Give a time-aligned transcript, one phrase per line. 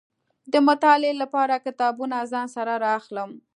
[0.51, 3.29] د مطالعې لپاره کتابونه ځان سره را اخلم.